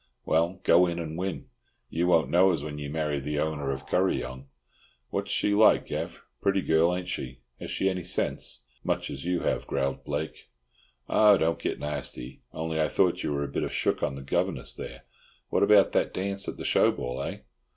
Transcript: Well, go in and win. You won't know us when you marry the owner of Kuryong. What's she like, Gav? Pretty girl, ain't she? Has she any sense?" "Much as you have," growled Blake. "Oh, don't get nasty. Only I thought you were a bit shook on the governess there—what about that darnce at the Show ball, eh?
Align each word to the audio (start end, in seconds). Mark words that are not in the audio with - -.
Well, 0.25 0.59
go 0.63 0.87
in 0.87 0.97
and 0.97 1.15
win. 1.15 1.45
You 1.87 2.07
won't 2.07 2.31
know 2.31 2.51
us 2.51 2.63
when 2.63 2.79
you 2.79 2.89
marry 2.89 3.19
the 3.19 3.37
owner 3.37 3.69
of 3.69 3.85
Kuryong. 3.85 4.45
What's 5.11 5.31
she 5.31 5.53
like, 5.53 5.85
Gav? 5.85 6.23
Pretty 6.41 6.63
girl, 6.63 6.95
ain't 6.95 7.07
she? 7.07 7.41
Has 7.59 7.69
she 7.69 7.87
any 7.87 8.03
sense?" 8.03 8.63
"Much 8.83 9.11
as 9.11 9.25
you 9.25 9.41
have," 9.41 9.67
growled 9.67 10.03
Blake. 10.03 10.49
"Oh, 11.07 11.37
don't 11.37 11.59
get 11.59 11.77
nasty. 11.77 12.41
Only 12.51 12.81
I 12.81 12.87
thought 12.87 13.21
you 13.21 13.31
were 13.31 13.43
a 13.43 13.47
bit 13.47 13.71
shook 13.71 14.01
on 14.01 14.15
the 14.15 14.23
governess 14.23 14.73
there—what 14.73 15.61
about 15.61 15.91
that 15.91 16.15
darnce 16.15 16.47
at 16.47 16.57
the 16.57 16.65
Show 16.65 16.91
ball, 16.91 17.21
eh? 17.21 17.41